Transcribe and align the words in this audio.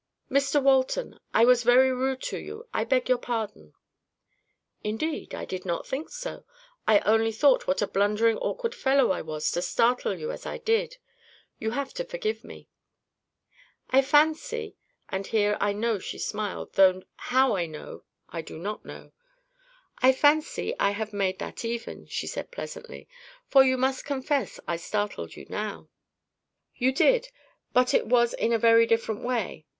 "Mr 0.31 0.59
Walton, 0.59 1.19
I 1.31 1.45
was 1.45 1.61
very 1.61 1.93
rude 1.93 2.23
to 2.23 2.39
you. 2.39 2.67
I 2.73 2.83
beg 2.85 3.07
your 3.07 3.19
pardon." 3.19 3.75
"Indeed, 4.83 5.35
I 5.35 5.45
did 5.45 5.63
not 5.63 5.85
think 5.85 6.09
so. 6.09 6.43
I 6.87 7.01
only 7.01 7.31
thought 7.31 7.67
what 7.67 7.83
a 7.83 7.87
blundering 7.87 8.39
awkward 8.39 8.73
fellow 8.73 9.11
I 9.11 9.21
was 9.21 9.51
to 9.51 9.61
startle 9.61 10.17
you 10.17 10.31
as 10.31 10.43
I 10.43 10.57
did. 10.57 10.97
You 11.59 11.69
have 11.77 11.93
to 11.93 12.03
forgive 12.03 12.43
me." 12.43 12.67
"I 13.91 14.01
fancy"—and 14.01 15.27
here 15.27 15.55
I 15.61 15.71
know 15.71 15.99
she 15.99 16.17
smiled, 16.17 16.73
though 16.73 17.03
how 17.17 17.55
I 17.55 17.67
know 17.67 18.03
I 18.27 18.41
do 18.41 18.57
not 18.57 18.83
know—"I 18.83 20.13
fancy 20.13 20.73
I 20.79 20.93
have 20.97 21.13
made 21.13 21.37
that 21.37 21.63
even," 21.63 22.07
she 22.07 22.25
said, 22.25 22.49
pleasantly; 22.51 23.07
"for 23.49 23.63
you 23.63 23.77
must 23.77 24.03
confess 24.03 24.59
I 24.67 24.77
startled 24.77 25.35
you 25.35 25.45
now." 25.47 25.89
"You 26.75 26.91
did; 26.91 27.27
but 27.71 27.93
it 27.93 28.07
was 28.07 28.33
in 28.33 28.51
a 28.51 28.57
very 28.57 28.87
different 28.87 29.21
way. 29.23 29.67